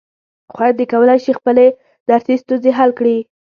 خویندې 0.53 0.85
کولای 0.93 1.19
شي 1.25 1.31
خپلې 1.39 1.67
درسي 2.09 2.35
ستونزې 2.41 2.71
حل 2.77 2.91
کړي. 2.99 3.17